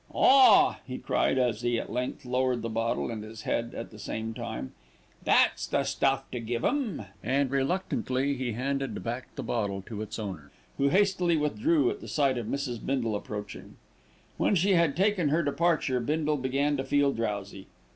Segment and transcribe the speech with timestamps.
[0.15, 3.99] "Ah!" he cried, as he at length lowered the bottle and his head at the
[3.99, 4.71] same time.
[5.23, 10.17] "That's the stuff to give 'em," and reluctantly he handed back the bottle to its
[10.17, 12.83] owner, who hastily withdrew at the sight of Mrs.
[12.83, 13.75] Bindle approaching.
[14.37, 17.67] When she had taken her departure, Bindle began to feel drowsy.